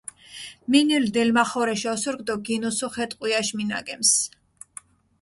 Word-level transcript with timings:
მინილჷ 0.71 1.09
დელმახორეშ 1.15 1.83
ოსურქ 1.93 2.19
დო 2.27 2.35
გინუსუ 2.45 2.87
ხე 2.93 3.05
ტყვიაშ 3.09 3.47
მინაგემს. 3.57 4.11